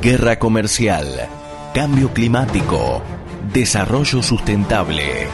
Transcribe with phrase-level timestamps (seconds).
[0.00, 1.28] guerra comercial,
[1.74, 3.02] cambio climático,
[3.52, 5.26] desarrollo sustentable.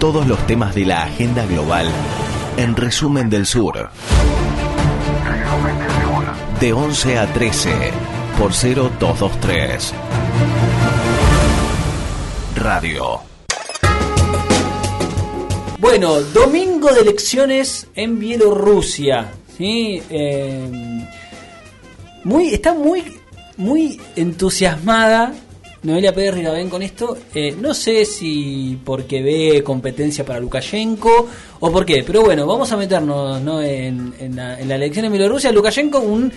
[0.00, 1.86] Todos los temas de la agenda global
[2.56, 3.90] en Resumen del Sur.
[6.60, 7.92] De 11 a 13
[8.38, 9.92] por 0223.
[12.56, 13.20] Radio.
[15.78, 19.30] Bueno, domingo de elecciones en Bielorrusia.
[19.58, 20.02] ¿sí?
[20.08, 21.06] Eh,
[22.24, 23.04] muy, está muy,
[23.56, 25.32] muy entusiasmada
[25.86, 27.16] Noelia Pérez Rigabén con esto.
[27.32, 31.28] Eh, no sé si porque ve competencia para Lukashenko
[31.60, 33.62] o por qué, pero bueno, vamos a meternos ¿no?
[33.62, 35.52] en, la, en la elección en Bielorrusia.
[35.52, 36.32] Lukashenko, un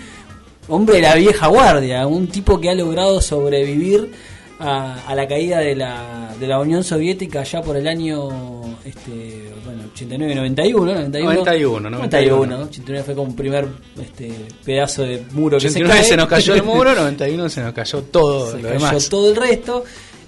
[0.68, 4.12] hombre de la vieja guardia, un tipo que ha logrado sobrevivir
[4.60, 9.82] a, la caída de la, de la Unión Soviética ya por el año este, bueno,
[9.92, 13.68] 89, 91, 91, 91, 91, 89 fue como un primer
[14.00, 14.32] este,
[14.64, 16.04] pedazo de muro que se, cae.
[16.04, 19.84] se nos cayó el muro, 91 se nos cayó todo se cayó todo el resto.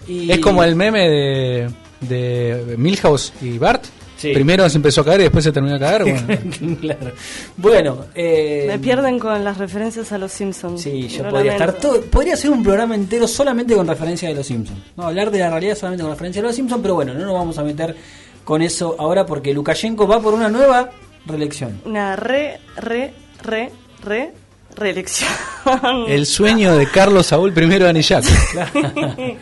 [0.06, 0.30] Y...
[0.30, 3.84] Es como el meme de, de Milhouse y Bart
[4.30, 6.04] Primero se empezó a caer y después se terminó a caer.
[6.04, 7.12] Bueno, claro.
[7.56, 10.80] bueno eh, me pierden con las referencias a los Simpsons.
[10.80, 14.46] Sí, yo podría estar todo, podría ser un programa entero solamente con referencia a los
[14.46, 14.78] Simpsons.
[14.96, 17.34] No, hablar de la realidad solamente con referencia a los Simpsons, pero bueno, no nos
[17.34, 17.96] vamos a meter
[18.44, 20.90] con eso ahora porque Lukashenko va por una nueva
[21.26, 21.80] reelección.
[21.84, 23.70] Una re, re, re,
[24.02, 24.32] re
[24.76, 25.30] reelección.
[26.08, 28.24] El sueño de Carlos Saúl I de Anillac.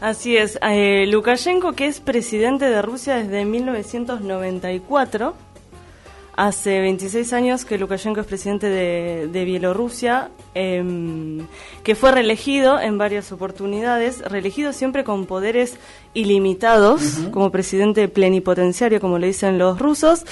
[0.00, 0.58] Así es.
[0.62, 5.34] Eh, Lukashenko, que es presidente de Rusia desde 1994.
[6.36, 11.46] Hace 26 años que Lukashenko es presidente de, Bielorrusia, em,
[11.82, 15.76] que fue reelegido en varias oportunidades, reelegido siempre con poderes
[16.12, 17.00] ilimitados,
[17.32, 20.26] como presidente plenipotenciario, como le dicen los rusos.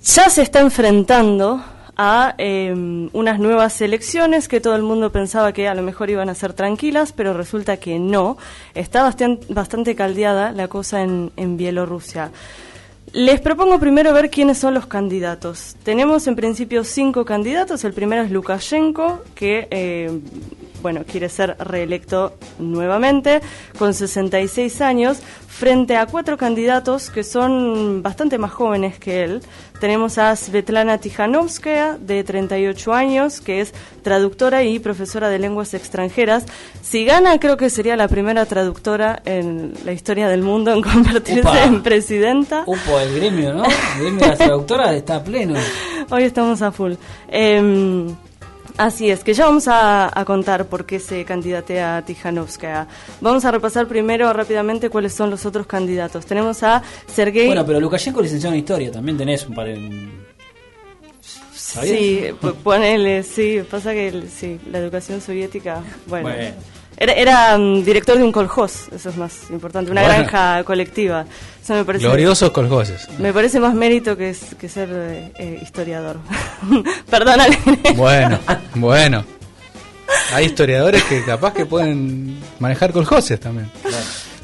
[0.00, 1.60] Ya se está enfrentando
[1.96, 6.28] a em, unas nuevas elecciones que todo el mundo pensaba que a lo mejor iban
[6.28, 8.38] a ser tranquilas, pero resulta que no.
[8.74, 12.30] Está bastante, bastante caldeada la cosa en, en Bielorrusia.
[13.12, 15.74] Les propongo primero ver quiénes son los candidatos.
[15.82, 17.82] Tenemos en principio cinco candidatos.
[17.82, 20.20] El primero es Lukashenko, que eh,
[20.82, 23.40] bueno, quiere ser reelecto nuevamente
[23.78, 29.42] con 66 años, frente a cuatro candidatos que son bastante más jóvenes que él.
[29.80, 36.44] Tenemos a Svetlana Tijanovskaya, de 38 años, que es traductora y profesora de lenguas extranjeras.
[36.82, 41.64] Si gana, creo que sería la primera traductora en la historia del mundo en convertirse
[41.64, 42.64] en presidenta.
[42.66, 43.64] El gremio, ¿no?
[43.64, 45.54] El gremio de las traductoras está pleno.
[46.10, 46.94] Hoy estamos a full.
[47.28, 48.06] Eh,
[48.76, 52.86] Así es, que ya vamos a, contar por qué se candidatea a Tijanovskaya.
[53.20, 56.26] Vamos a repasar primero rápidamente cuáles son los otros candidatos.
[56.26, 57.46] Tenemos a Sergei...
[57.46, 60.30] Bueno, pero Lukashenko licenciado en Historia, también tenés un par en...
[61.60, 62.24] Sí,
[62.64, 66.28] ponele, sí, pasa que sí, la educación soviética, bueno.
[67.02, 71.24] Era, um, director de un coljós, eso es más importante, una granja colectiva.
[71.62, 73.08] Eso me parece, Gloriosos coljoses.
[73.18, 76.18] Me parece más mérito que, que ser eh, eh, historiador.
[77.10, 77.46] Perdona.
[77.96, 78.38] Bueno,
[78.74, 79.24] bueno.
[80.34, 83.70] Hay historiadores que capaz que pueden manejar coljoses también.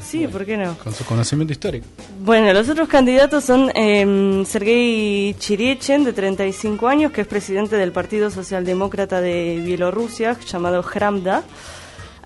[0.03, 0.75] Sí, ¿por qué no?
[0.79, 1.85] Con su conocimiento histórico.
[2.21, 7.91] Bueno, los otros candidatos son eh, Sergei Chiriechen, de 35 años, que es presidente del
[7.91, 11.43] Partido Socialdemócrata de Bielorrusia, llamado Hramda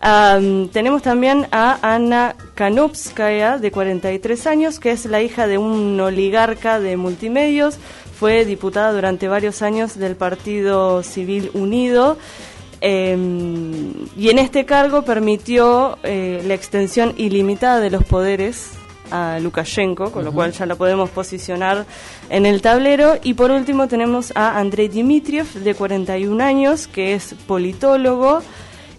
[0.01, 6.79] tenemos también a Ana Kanopskaya, de 43 años, que es la hija de un oligarca
[6.79, 7.77] de multimedios.
[8.19, 12.17] Fue diputada durante varios años del Partido Civil Unido.
[12.81, 18.71] Em, y en este cargo permitió eh, la extensión ilimitada de los poderes
[19.11, 21.85] a Lukashenko, con lo cual ya lo podemos posicionar
[22.29, 23.19] en el tablero.
[23.21, 28.41] Y por último tenemos a Andrei Dmitriev, de 41 años, que es politólogo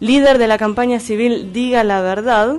[0.03, 2.57] líder de la campaña civil Diga la Verdad,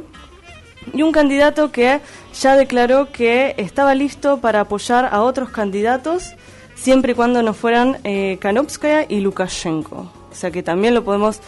[0.93, 1.99] y un candidato que
[2.33, 6.35] ya declaró que estaba listo para apoyar a otros candidatos
[6.73, 10.09] siempre y cuando no fueran eh, Kanopskaya y Lukashenko.
[10.31, 11.41] O sea que también lo podemos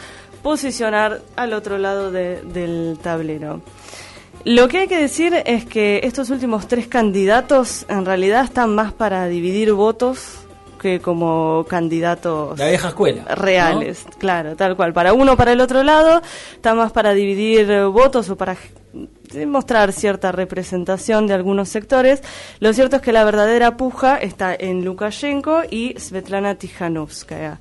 [0.44, 3.62] posicionar al otro lado del tablero.
[4.44, 8.91] Lo que hay que decir es que estos últimos tres candidatos en realidad están más
[8.91, 10.44] para dividir votos
[11.04, 14.94] como candidatos la vieja escuela reales, claro, tal cual.
[14.94, 16.22] Para uno, para el otro lado,
[16.54, 18.56] está más para dividir votos o para
[19.46, 22.22] mostrar cierta representación de algunos sectores.
[22.60, 27.60] Lo cierto es que la verdadera puja está en Lukashenko y Svetlana Tijanovskaya.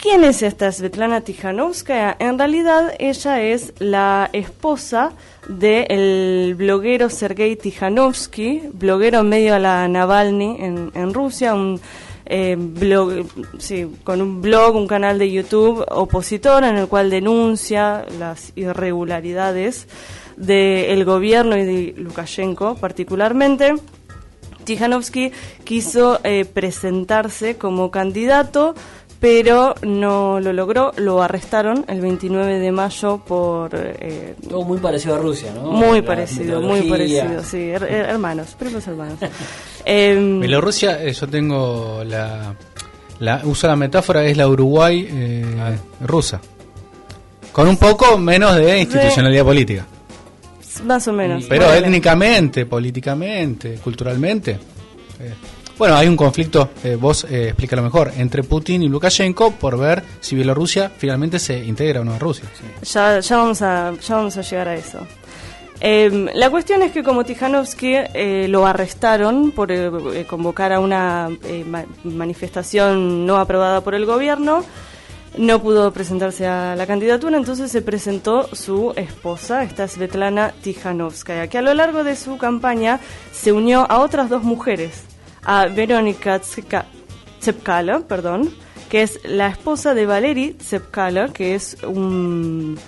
[0.00, 2.16] ¿Quién es esta Svetlana Tijanovskaya?
[2.18, 5.12] En realidad ella es la esposa
[5.48, 11.80] del bloguero Sergei Tijanovsky, bloguero medio a la Navalny en, en Rusia, un
[12.26, 13.26] eh, blog,
[13.58, 19.86] sí, con un blog, un canal de YouTube opositor en el cual denuncia las irregularidades
[20.36, 23.74] del gobierno y de Lukashenko particularmente.
[24.64, 25.32] Tijanovsky
[25.64, 28.74] quiso eh, presentarse como candidato,
[29.24, 33.70] pero no lo logró, lo arrestaron el 29 de mayo por...
[33.72, 35.62] Eh, Todo muy parecido a Rusia, ¿no?
[35.72, 39.18] Muy parecido, muy parecido, sí, hermanos, primos hermanos.
[39.86, 42.54] eh, Bielorrusia, eh, yo tengo la,
[43.20, 43.40] la...
[43.44, 45.72] Uso la metáfora, es la Uruguay eh, ah.
[46.06, 46.38] rusa.
[47.50, 49.86] Con un poco menos de institucionalidad política.
[50.84, 51.46] Más o menos.
[51.48, 54.50] Pero étnicamente, políticamente, culturalmente.
[55.18, 55.32] Eh,
[55.78, 60.02] bueno, hay un conflicto, eh, vos eh, explícalo mejor, entre Putin y Lukashenko por ver
[60.20, 62.44] si Bielorrusia finalmente se integra o no a Rusia.
[62.82, 65.06] Ya, ya, vamos a, ya vamos a llegar a eso.
[65.80, 69.70] Em, la cuestión es que como Tijanovsky eh, lo arrestaron por
[70.26, 71.28] convocar a una
[72.04, 74.64] manifestación no aprobada por el gobierno,
[75.36, 81.58] no pudo presentarse a la candidatura, entonces se presentó su esposa, esta Svetlana Tijanovskaya, que
[81.58, 83.00] a lo largo de su campaña
[83.32, 85.02] se unió a otras dos mujeres,
[85.44, 88.52] a Veronika Tsepkala, perdón,
[88.88, 92.78] que es la esposa de Valery Tsepkala, que es un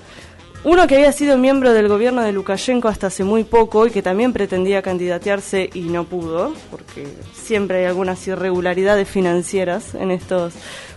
[0.65, 4.03] uno que había sido miembro del gobierno de Lukashenko hasta hace muy poco y que
[4.03, 10.55] también pretendía candidatearse y no pudo, porque siempre hay algunas irregularidades financieras en estos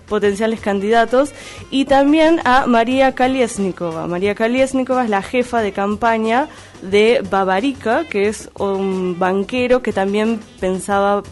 [0.10, 1.32] potenciales candidatos,
[1.70, 4.08] y también a María Kaliesnikova.
[4.08, 6.50] María Kaliesnikova es la jefa de campaña
[6.82, 11.24] de Babarika, que es un banquero que también pensaba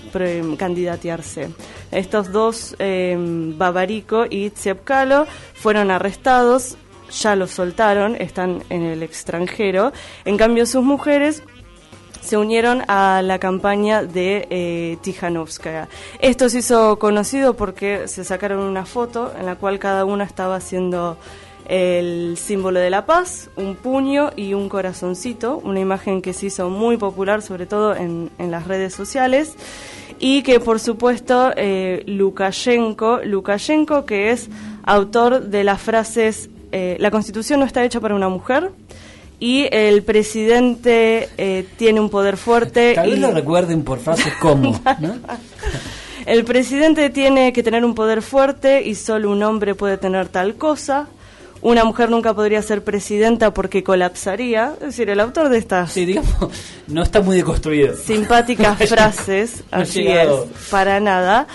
[0.58, 1.50] candidatearse.
[1.92, 3.18] Estos dos, eh,
[3.58, 5.26] Babarico y Tsepkalo,
[5.56, 6.78] fueron arrestados,
[7.12, 9.92] ya los soltaron, están en el extranjero.
[10.26, 11.44] En cambio, sus mujeres
[12.28, 15.88] se unieron a la campaña de eh, Tijanovskaya.
[16.20, 20.58] Esto se hizo conocido porque se sacaron una foto en la cual cada una estaba
[20.58, 21.18] haciendo
[21.68, 26.70] el símbolo de la paz, un puño y un corazoncito, una imagen que se hizo
[26.70, 29.56] muy popular sobre todo en, las redes sociales
[30.20, 34.50] y que por supuesto eh, Lukashenko, Lukashenko que es
[34.84, 38.70] autor de las frases eh, la constitución no está hecha para una mujer,
[39.40, 42.94] y el presidente eh, tiene un poder fuerte.
[42.94, 44.80] Tal vez lo recuerden por frases como.
[46.28, 50.56] el presidente tiene que tener un poder fuerte y solo un hombre puede tener tal
[50.56, 51.08] cosa.
[51.62, 54.74] Una mujer nunca podría ser presidenta porque colapsaría.
[54.80, 55.92] Es decir, el autor de estas.
[55.92, 56.36] Sí, digamos,
[56.88, 57.96] no está muy deconstruido.
[57.96, 60.30] Simpáticas frases, así es,
[60.70, 61.48] para nada.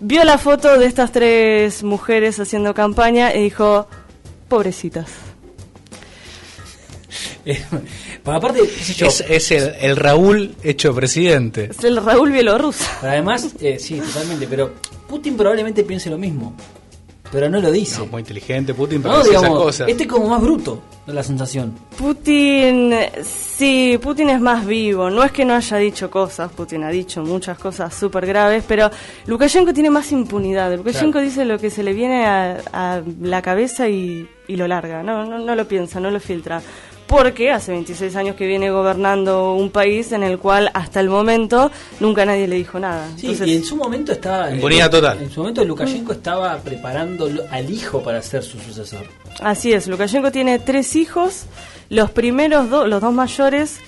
[0.00, 3.86] Vio la foto de estas tres mujeres haciendo campaña y dijo:
[4.50, 5.08] Pobrecitas
[7.44, 7.64] eh,
[8.24, 11.70] aparte, es, el, Raúl hecho presidente.
[11.70, 12.84] Es el Raúl bielorruso.
[13.02, 14.74] además, eh, sí, totalmente, pero
[15.08, 16.54] Putin probablemente piense lo mismo.
[17.32, 18.02] Pero no lo dice.
[18.10, 19.88] muy inteligente Putin, pero no, esas cosas.
[19.88, 21.74] Este es como más bruto, la sensación.
[21.96, 22.92] Putin,
[23.22, 25.10] sí, Putin es más vivo.
[25.10, 28.90] No es que no haya dicho cosas, Putin ha dicho muchas cosas súper graves, pero
[29.26, 30.74] Lukashenko tiene más impunidad.
[30.76, 35.38] Lukashenko dice lo que se le viene a, la cabeza y, lo larga, no, no,
[35.38, 36.60] no lo piensa, no lo filtra
[37.10, 41.72] porque hace 26 años que viene gobernando un país en el cual hasta el momento
[41.98, 43.08] nunca nadie le dijo nada.
[43.16, 44.52] Sí, y en su momento estaba...
[44.52, 45.18] Impunidad eh, total.
[45.20, 49.02] En su momento Lukashenko estaba preparando al hijo para ser su sucesor.
[49.40, 51.46] Así es, Lukashenko tiene tres hijos,
[51.88, 53.80] los primeros dos, los dos mayores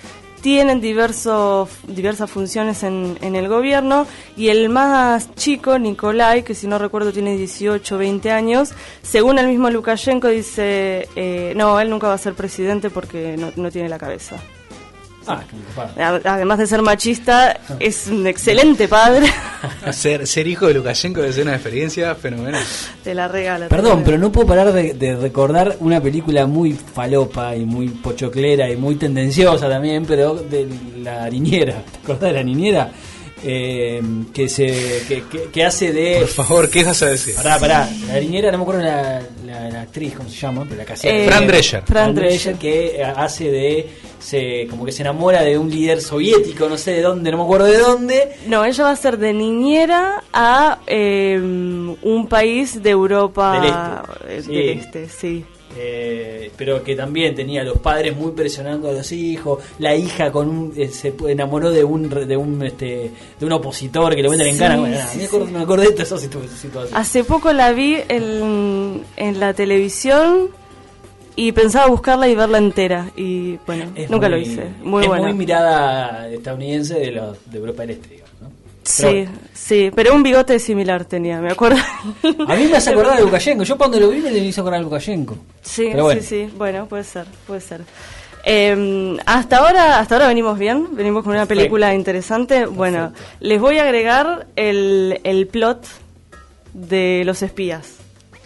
[0.43, 4.07] tienen diversos, diversas funciones en, en, el gobierno
[4.37, 8.73] y el más chico, Nikolai, que si no recuerdo tiene 18 o 20 años,
[9.03, 13.53] según el mismo Lukashenko dice, eh, no, él nunca va a ser presidente porque no,
[13.57, 14.37] no tiene la cabeza.
[15.27, 15.43] Ah,
[16.25, 19.27] Además de ser machista, es un excelente padre.
[19.93, 22.63] ser, ser hijo de Lukashenko debe ser una experiencia fenomenal.
[23.03, 23.69] Te la regalo.
[23.69, 28.77] Perdón, pero no puedo parar de, recordar una película muy falopa y muy pochoclera y
[28.77, 30.69] muy tendenciosa también, pero de
[31.03, 31.83] la niñera.
[31.91, 32.93] ¿Te acordás de la niñera?
[33.45, 34.01] Eh,
[34.33, 35.03] que se
[35.53, 38.63] que, hace de por favor qué vas a decir pará pará la niñera no me
[38.63, 42.55] acuerdo la, la, actriz cómo se llama pero la que eh, Fran Drescher Fran Drescher
[42.55, 43.89] que hace de
[44.23, 47.43] se como que se enamora de un líder soviético, no sé de dónde, no me
[47.45, 48.37] acuerdo de dónde.
[48.47, 55.09] No, ella va a ser de niñera a em, un país de Europa del este,
[55.09, 55.45] sí.
[55.75, 60.31] Eh, pero que también tenía a los padres muy presionando a los hijos, la hija
[60.31, 63.11] con un, eh, se enamoró de un de un este
[63.41, 64.77] de un opositor que le venden en cara.
[64.77, 66.89] me, acordé, de esa situación.
[66.93, 70.51] Hace poco la vi en, en la televisión
[71.37, 76.29] y pensaba buscarla y verla entera y bueno nunca lo hice muy es muy mirada
[76.29, 78.51] estadounidense de, los, de Europa del Este digamos, ¿no?
[78.85, 81.79] Sí, sí, pero un bigote similar tenía, me acuerdo.
[82.49, 83.63] A mí me hace acordar de Lukashenko.
[83.63, 85.37] Yo cuando lo vi me le hizo acordar a Lukashenko.
[85.63, 86.21] Sí, bueno.
[86.21, 87.83] sí, sí, bueno, puede ser, puede ser.
[88.45, 91.61] Eh, hasta ahora, hasta ahora venimos bien, venimos con una Perfecto.
[91.61, 92.67] película interesante.
[92.67, 95.87] Bueno, les voy a agregar el, el plot
[96.75, 97.99] de los espías,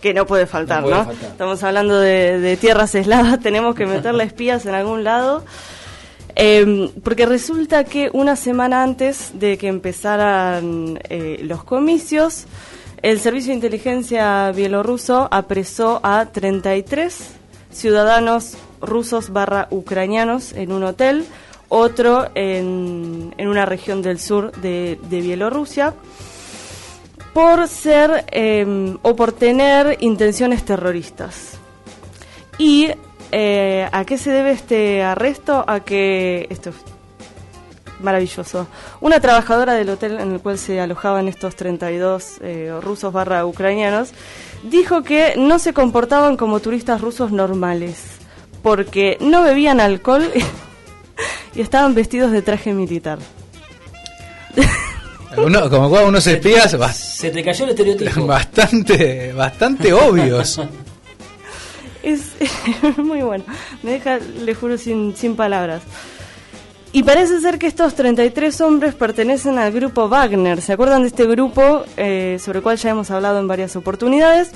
[0.07, 0.97] que no puede faltar, No ¿no?
[1.05, 1.31] puede faltar.
[1.33, 5.45] Estamos hablando de, de tierras eslavas, tenemos que meterle espías en algún lado.
[6.37, 12.45] Eh, porque resulta que una semana antes de que empezaran eh, los comicios,
[13.03, 17.31] el Servicio de Inteligencia bielorruso apresó a 33
[17.73, 21.25] ciudadanos rusos barra ucranianos en un hotel,
[21.69, 25.95] otro en, en una región del sur de, de Bielorrusia,
[27.37, 31.59] por ser eh, o por tener intenciones terroristas.
[32.57, 32.89] ¿Y
[33.31, 35.63] eh, a qué se debe este arresto?
[35.69, 36.77] A que esto es
[38.01, 38.69] maravilloso.
[39.03, 44.13] Una trabajadora del hotel en el cual se alojaban estos 32 eh, rusos barra ucranianos
[44.63, 48.03] dijo que no se comportaban como turistas rusos normales
[48.63, 50.25] porque no bebían alcohol
[51.55, 53.19] y estaban vestidos de traje militar.
[55.37, 58.27] Uno, como cuando unos espías Se te cayó el estereotipo.
[58.27, 60.61] bastante, bastante obvios.
[62.07, 62.35] Es
[62.99, 63.43] muy bueno.
[63.83, 65.83] Me deja, le juro, sin, sin palabras.
[66.93, 70.63] Y parece ser que estos 33 hombres pertenecen al grupo Wagner.
[70.63, 74.53] ¿Se acuerdan de este grupo eh, sobre el cual ya hemos hablado en varias oportunidades?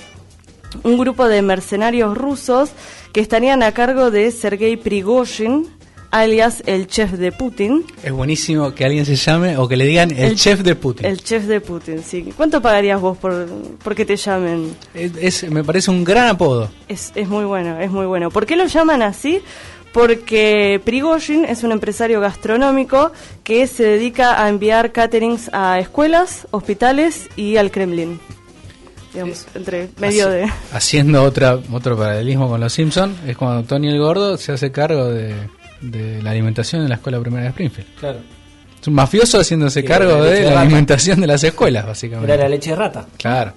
[0.85, 2.71] Un grupo de mercenarios rusos
[3.13, 5.67] que estarían a cargo de Sergei Prigozhin,
[6.11, 7.85] alias el chef de Putin.
[8.03, 11.07] Es buenísimo que alguien se llame o que le digan el, chef de Putin.
[11.07, 12.33] El chef de Putin, sí.
[12.37, 13.47] ¿Cuánto pagarías vos por,
[13.83, 14.75] por que te llamen?
[14.95, 16.71] Es, es- me parece un gran apodo.
[16.89, 18.31] Es, es muy bueno, es muy bueno.
[18.31, 19.41] ¿Por qué lo llaman así?
[19.93, 23.11] Porque Prigozhin es un empresario gastronómico
[23.43, 28.21] que se dedica a enviar caterings a escuelas, hospitales y al Kremlin.
[29.13, 30.47] Digamos, entre medio de...
[30.73, 35.07] Haciendo otra, otro paralelismo con los Simpsons, es cuando Tony el Gordo se hace cargo
[35.07, 35.35] de,
[35.81, 37.89] de la alimentación en la escuela primera de Springfield.
[37.99, 38.19] Claro.
[38.81, 41.87] Es un mafioso haciéndose Sí, cargo la de de la alimentación de las escuelas, Era
[41.87, 42.49] la básicamente.
[42.49, 43.07] leche de rata.
[43.19, 43.53] Claro.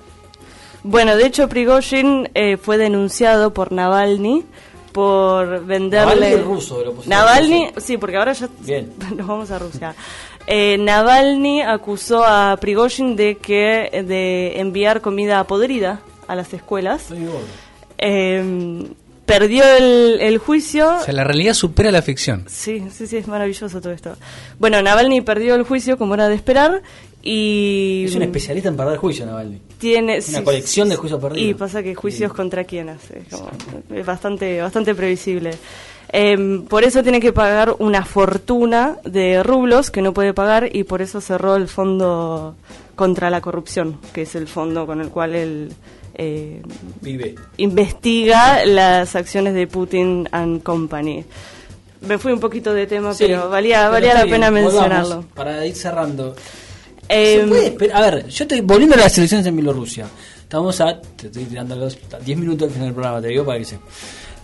[0.84, 4.44] Bueno, de hecho Prigozhin eh, fue denunciado por Navalny
[4.92, 6.16] por venderle...
[6.16, 8.92] Navalny es ruso, de la oposición Navalny, sí, porque ahora ya Bien.
[9.16, 9.96] nos vamos a Rusia.
[10.46, 17.08] Eh, Navalny acusó a Prigozhin de que de enviar comida podrida a las escuelas.
[17.98, 18.86] Eh,
[19.26, 20.98] perdió el, el juicio.
[20.98, 22.44] O sea, la realidad supera la ficción.
[22.48, 24.16] Sí, sí, sí, es maravilloso todo esto.
[24.60, 26.82] Bueno, Navalny perdió el juicio como era de esperar
[27.22, 29.62] y Es un especialista en perder juicio, Navalny.
[29.78, 31.50] tiene Una colección de juicios perdidos.
[31.50, 33.50] Y pasa que juicios contra quién hace, es, como-
[33.96, 35.52] es bastante bastante previsible.
[36.16, 40.84] Em, por eso tiene que pagar una fortuna de rublos que no puede pagar y
[40.84, 42.56] por eso cerró el fondo
[42.96, 45.74] contra la corrupción, que es el fondo con el cual él
[46.16, 46.62] eh,
[47.02, 47.36] Vive.
[47.58, 51.24] investiga las acciones de Putin and Company.
[52.02, 54.36] Me fui un poquito de tema, Sí, pero valía, pero valía la bien.
[54.36, 55.26] pena mencionarlo.
[55.34, 56.36] Para ir cerrando.
[57.08, 57.94] Em, ¿Se puede?
[57.94, 60.08] A ver, yo estoy volviendo a las elecciones en Bielorrusia.
[60.42, 61.00] Estamos a.
[61.02, 63.80] Te estoy tirando los 10 minutos al final del programa, te digo para que se.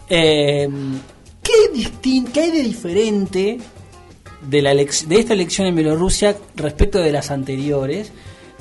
[0.09, 0.67] Eh,
[1.43, 3.59] ¿qué, ¿Qué hay de diferente
[4.47, 4.87] de, la de
[5.19, 8.11] esta elección en Bielorrusia respecto de las anteriores?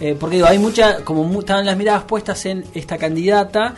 [0.01, 1.05] Eh, porque digo, hay mucha.
[1.05, 3.75] Como estaban las miradas puestas en esta candidata.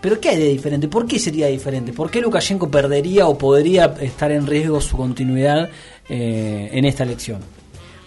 [0.00, 0.86] Pero ¿qué hay de diferente?
[0.86, 1.94] ¿Por qué sería diferente?
[1.94, 5.70] ¿Por qué Lukashenko perdería o podría estar en riesgo su continuidad
[6.10, 7.38] eh, en esta elección?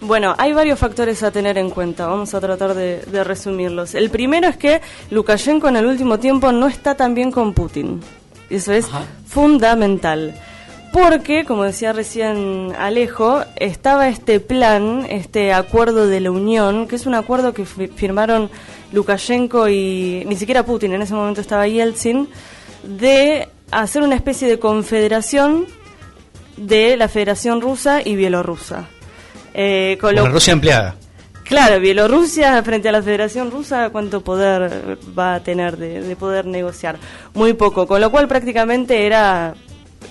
[0.00, 3.96] Bueno, hay varios factores a tener en cuenta, vamos a tratar de, de resumirlos.
[3.96, 8.00] El primero es que Lukashenko en el último tiempo no está tan bien con Putin.
[8.48, 9.02] Eso es Ajá.
[9.26, 10.40] fundamental.
[11.00, 17.06] Porque, como decía recién Alejo, estaba este plan, este acuerdo de la Unión, que es
[17.06, 18.50] un acuerdo que fi- firmaron
[18.92, 22.28] Lukashenko y ni siquiera Putin, en ese momento estaba Yeltsin,
[22.82, 25.66] de hacer una especie de confederación
[26.56, 28.88] de la Federación Rusa y Bielorrusa.
[29.54, 30.96] Eh, con lo- Una Rusia empleada.
[31.44, 36.44] Claro, Bielorrusia frente a la Federación Rusa, ¿cuánto poder va a tener de, de poder
[36.46, 36.96] negociar?
[37.34, 39.54] Muy poco, con lo cual prácticamente era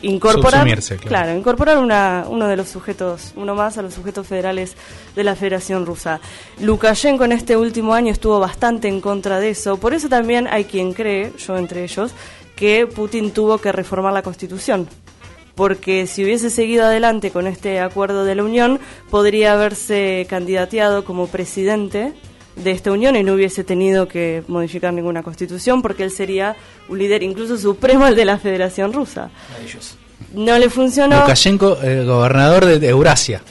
[0.01, 1.35] incorporar, Subsumirse, claro.
[1.35, 4.75] incorporar una, uno de los sujetos, uno más a los sujetos federales
[5.15, 6.19] de la Federación Rusa.
[6.59, 10.65] Lukashenko en este último año estuvo bastante en contra de eso, por eso también hay
[10.65, 12.11] quien cree, yo entre ellos,
[12.55, 14.87] que Putin tuvo que reformar la Constitución
[15.57, 21.25] porque si hubiese seguido adelante con este acuerdo de la Unión, podría haberse candidateado como
[21.25, 22.13] presidente
[22.63, 26.55] de esta Unión y no hubiese tenido que modificar ninguna constitución, porque él sería
[26.89, 29.29] un líder incluso supremo al de la Federación Rusa.
[29.51, 29.95] Maravilloso.
[30.33, 31.21] No le funcionó.
[31.21, 33.41] Lukashenko, eh, gobernador de, Eurasia,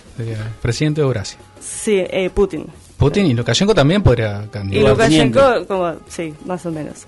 [0.60, 1.38] presidente de Eurasia.
[1.60, 2.66] Sí, eh, Putin.
[2.96, 4.90] Putin y Lukashenko también podría Y candidatar.
[4.90, 7.06] Lukashenko, como, sí, más o menos.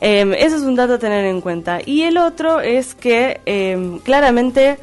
[0.00, 1.80] Eh, eso es un dato a tener en cuenta.
[1.84, 4.78] Y el otro es que eh, claramente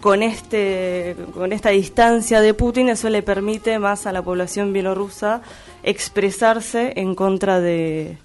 [0.00, 5.42] con este con esta distancia de Putin eso le permite más a la población bielorrusa
[5.82, 8.16] expresarse en contra de,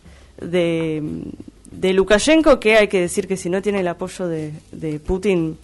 [0.42, 5.58] de, Lukashenko, que hay que decir que si no tiene el apoyo de, de Putin,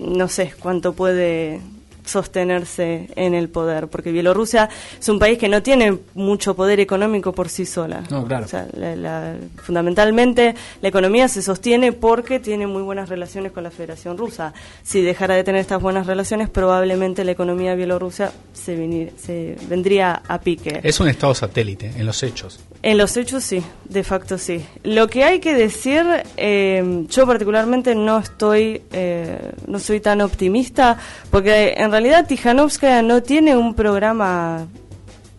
[0.00, 1.60] no sé cuánto puede
[2.08, 7.32] sostenerse en el poder, porque Bielorrusia es un país que no tiene mucho poder económico
[7.32, 8.02] por sí sola.
[8.10, 8.44] No, claro.
[8.46, 13.64] O sea, la- la- fundamentalmente la economía se sostiene porque tiene muy buenas relaciones con
[13.64, 14.52] la Federación Rusa.
[14.82, 20.22] Si dejara de tener estas buenas relaciones, probablemente la economía bielorrusa se, venir- se vendría
[20.26, 20.80] a pique.
[20.82, 22.60] Es un estado satélite, en los hechos.
[22.82, 24.64] En los hechos sí, de facto sí.
[24.84, 26.04] Lo que hay que decir,
[26.36, 30.96] eh, yo particularmente no estoy, eh, no soy tan optimista,
[31.30, 34.66] porque en realidad Tijanovskaya no tiene un programa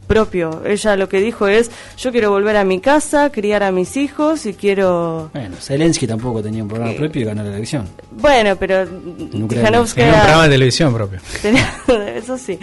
[0.07, 0.63] propio.
[0.65, 4.47] Ella lo que dijo es, yo quiero volver a mi casa, criar a mis hijos
[4.47, 5.29] y quiero...
[5.33, 7.87] Bueno, Zelensky tampoco tenía un Eh, programa propio y ganó la elección.
[8.11, 9.29] Bueno, pero Ucrania.
[9.29, 10.11] Tiene un Tijanovskaya...
[10.21, 11.19] programa de televisión propio.
[11.43, 11.71] Tenía-
[12.15, 12.57] Eso sí.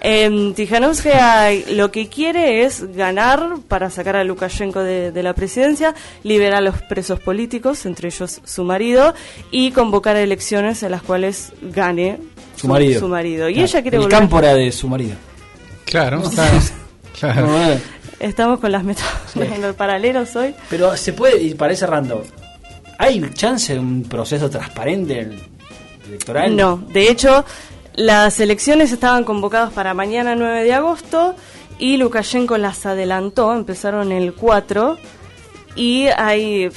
[0.00, 5.96] Eh, Tijanovskaya lo que quiere es ganar para sacar a Lukashenko de, de la presidencia,
[6.22, 9.14] liberar a los presos políticos, entre ellos su marido,
[9.50, 12.18] y convocar elecciones en las cuales gane
[12.66, 13.00] Su marido.
[13.00, 13.48] su marido.
[13.48, 14.18] Y Claro, ella quiere El volver.
[14.18, 15.16] campo era de su marido.
[15.84, 16.50] Claro, está-
[17.18, 17.46] claro.
[17.46, 17.78] No, eh,
[18.20, 20.54] Estamos con las metáforas en los paralelos hoy.
[20.70, 22.24] Pero se puede, y para ir cerrando,
[22.98, 25.28] ¿hay chance de un proceso transparente
[26.08, 26.56] electoral?
[26.56, 27.44] No, de hecho,
[27.94, 31.34] las elecciones estaban convocadas para mañana 9 de agosto
[31.78, 34.96] y Lukashenko las adelantó, empezaron el 4
[35.76, 36.68] y hay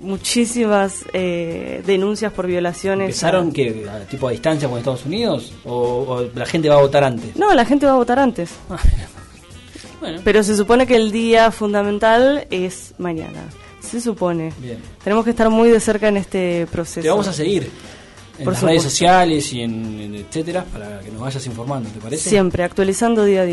[0.00, 3.08] muchísimas eh, denuncias por violaciones.
[3.08, 5.52] ¿Empezaron que a tipo a distancia con Estados Unidos?
[5.64, 5.72] ¿O,
[6.08, 7.36] o la gente va a votar antes?
[7.36, 8.50] No, la gente va a votar antes,
[10.00, 13.40] Bueno, pero se supone que el día fundamental es mañana.
[13.80, 14.52] Se supone.
[14.58, 14.78] bien.
[15.02, 17.00] Tenemos que estar muy de cerca en este proceso.
[17.00, 17.70] Te vamos a seguir
[18.38, 22.00] en Por las redes sociales y en, en etcétera para que nos vayas informando, ¿te
[22.00, 22.28] parece?
[22.28, 23.52] Siempre, actualizando día a día.